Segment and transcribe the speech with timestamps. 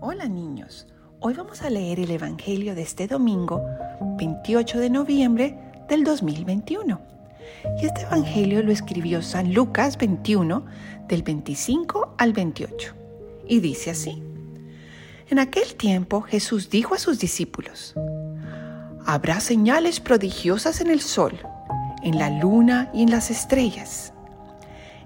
[0.00, 0.86] Hola niños,
[1.18, 3.64] hoy vamos a leer el Evangelio de este domingo
[4.16, 5.58] 28 de noviembre
[5.88, 7.00] del 2021.
[7.82, 10.64] Y este Evangelio lo escribió San Lucas 21
[11.08, 12.94] del 25 al 28.
[13.48, 14.22] Y dice así.
[15.30, 17.94] En aquel tiempo Jesús dijo a sus discípulos,
[19.04, 21.40] Habrá señales prodigiosas en el sol,
[22.04, 24.12] en la luna y en las estrellas.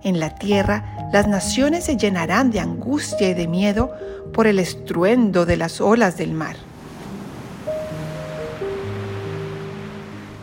[0.05, 3.93] En la tierra las naciones se llenarán de angustia y de miedo
[4.32, 6.57] por el estruendo de las olas del mar.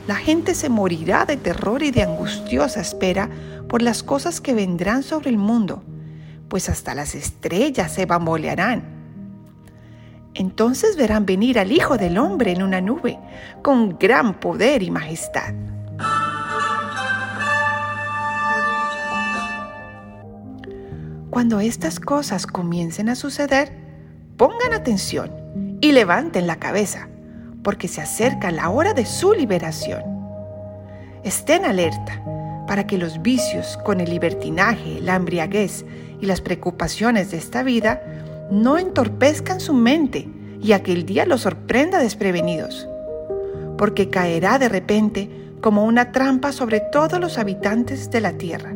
[0.08, 3.30] La gente se morirá de terror y de angustiosa espera
[3.68, 5.84] por las cosas que vendrán sobre el mundo,
[6.48, 8.84] pues hasta las estrellas se bambolearán.
[10.34, 13.20] Entonces verán venir al Hijo del Hombre en una nube,
[13.62, 15.54] con gran poder y majestad.
[21.30, 23.72] Cuando estas cosas comiencen a suceder,
[24.36, 27.08] pongan atención y levanten la cabeza,
[27.64, 30.02] porque se acerca la hora de su liberación.
[31.24, 32.24] Estén alerta
[32.68, 35.86] para que los vicios con el libertinaje, la embriaguez
[36.20, 38.02] y las preocupaciones de esta vida
[38.50, 40.28] no entorpezcan su mente
[40.62, 42.88] y aquel día los sorprenda desprevenidos,
[43.78, 45.30] porque caerá de repente
[45.62, 48.74] como una trampa sobre todos los habitantes de la tierra.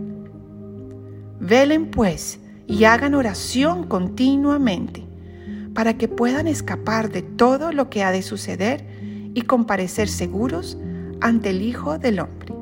[1.40, 5.06] Velen pues y hagan oración continuamente
[5.74, 8.86] para que puedan escapar de todo lo que ha de suceder
[9.34, 10.78] y comparecer seguros
[11.22, 12.54] ante el Hijo del Hombre.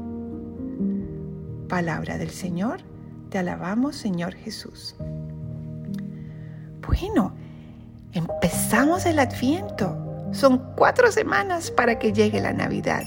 [1.67, 2.81] Palabra del Señor,
[3.29, 4.95] te alabamos Señor Jesús.
[6.85, 7.33] Bueno,
[8.13, 9.97] empezamos el adviento.
[10.31, 13.03] Son cuatro semanas para que llegue la Navidad.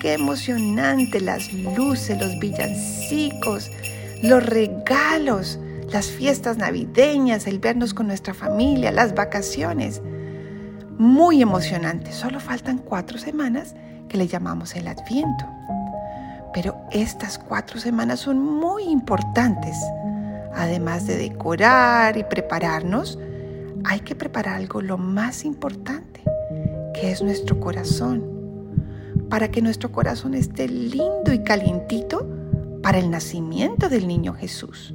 [0.00, 3.70] Qué emocionante las luces, los villancicos,
[4.22, 5.58] los regalos
[5.92, 10.00] las fiestas navideñas, el vernos con nuestra familia, las vacaciones.
[10.98, 12.12] Muy emocionante.
[12.12, 13.74] Solo faltan cuatro semanas
[14.08, 15.46] que le llamamos el Adviento.
[16.52, 19.76] Pero estas cuatro semanas son muy importantes.
[20.54, 23.18] Además de decorar y prepararnos,
[23.84, 26.22] hay que preparar algo lo más importante,
[26.92, 28.24] que es nuestro corazón,
[29.28, 32.28] para que nuestro corazón esté lindo y calientito
[32.82, 34.94] para el nacimiento del niño Jesús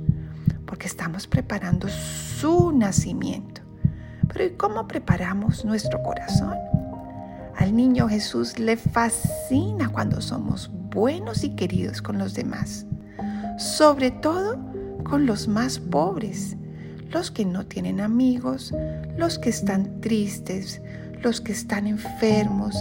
[0.75, 3.61] porque estamos preparando su nacimiento.
[4.27, 6.57] Pero ¿y cómo preparamos nuestro corazón?
[7.55, 12.85] Al niño Jesús le fascina cuando somos buenos y queridos con los demás,
[13.57, 14.57] sobre todo
[15.05, 16.57] con los más pobres,
[17.09, 18.73] los que no tienen amigos,
[19.15, 20.81] los que están tristes,
[21.21, 22.75] los que están enfermos,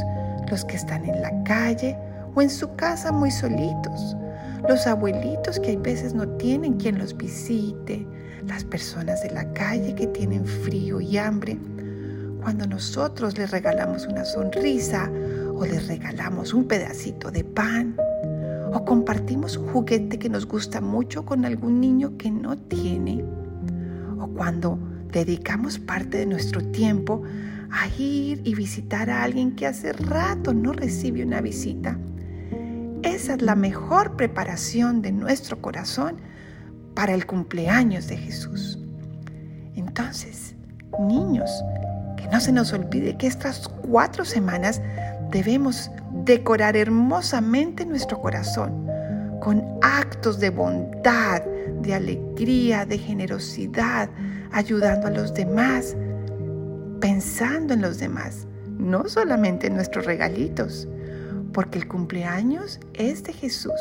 [0.50, 1.96] los que están en la calle
[2.34, 4.16] o en su casa muy solitos
[4.68, 8.06] los abuelitos que hay veces no tienen quien los visite,
[8.46, 11.58] las personas de la calle que tienen frío y hambre.
[12.40, 15.10] Cuando nosotros les regalamos una sonrisa
[15.54, 17.96] o les regalamos un pedacito de pan
[18.72, 23.24] o compartimos un juguete que nos gusta mucho con algún niño que no tiene
[24.18, 24.78] o cuando
[25.12, 27.22] dedicamos parte de nuestro tiempo
[27.70, 31.98] a ir y visitar a alguien que hace rato no recibe una visita
[33.14, 36.16] esa es la mejor preparación de nuestro corazón
[36.94, 38.78] para el cumpleaños de Jesús.
[39.76, 40.54] Entonces,
[40.98, 41.50] niños,
[42.16, 44.80] que no se nos olvide que estas cuatro semanas
[45.30, 45.90] debemos
[46.24, 48.88] decorar hermosamente nuestro corazón
[49.40, 51.42] con actos de bondad,
[51.82, 54.08] de alegría, de generosidad,
[54.52, 55.96] ayudando a los demás,
[57.00, 58.46] pensando en los demás,
[58.78, 60.88] no solamente en nuestros regalitos,
[61.54, 63.80] porque el cumpleaños es de Jesús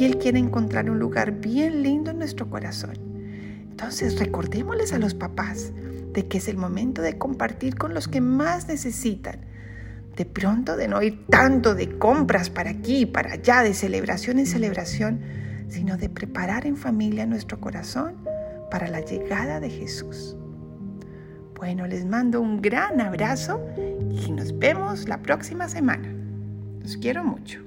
[0.00, 2.94] y Él quiere encontrar un lugar bien lindo en nuestro corazón.
[3.70, 5.72] Entonces recordémosles a los papás
[6.12, 9.40] de que es el momento de compartir con los que más necesitan.
[10.16, 14.38] De pronto de no ir tanto de compras para aquí y para allá, de celebración
[14.38, 15.20] en celebración,
[15.68, 18.14] sino de preparar en familia nuestro corazón
[18.70, 20.36] para la llegada de Jesús.
[21.56, 23.60] Bueno, les mando un gran abrazo
[24.10, 26.13] y nos vemos la próxima semana.
[26.84, 27.60] Los quiero mucho.